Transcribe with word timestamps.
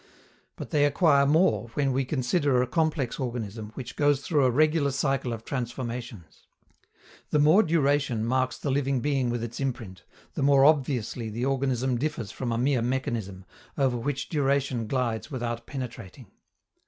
But 0.55 0.71
they 0.71 0.85
acquire 0.85 1.27
more 1.27 1.67
when 1.75 1.91
we 1.93 2.05
consider 2.05 2.59
a 2.59 2.65
complex 2.67 3.19
organism 3.19 3.69
which 3.75 3.95
goes 3.95 4.21
through 4.23 4.45
a 4.45 4.49
regular 4.49 4.89
cycle 4.89 5.31
of 5.31 5.45
transformations. 5.45 6.47
The 7.29 7.37
more 7.37 7.61
duration 7.61 8.25
marks 8.25 8.57
the 8.57 8.71
living 8.71 9.01
being 9.01 9.29
with 9.29 9.43
its 9.43 9.59
imprint, 9.59 10.03
the 10.33 10.41
more 10.41 10.65
obviously 10.65 11.29
the 11.29 11.45
organism 11.45 11.99
differs 11.99 12.31
from 12.31 12.51
a 12.51 12.57
mere 12.57 12.81
mechanism, 12.81 13.45
over 13.77 13.95
which 13.95 14.27
duration 14.29 14.87
glides 14.87 15.29
without 15.29 15.67
penetrating. 15.67 16.31